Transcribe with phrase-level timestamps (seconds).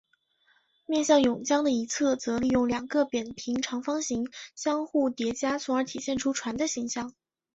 [0.87, 7.13] 面向甬江的一侧则利用两个扁平长方形相互叠加从而体现出船的形象。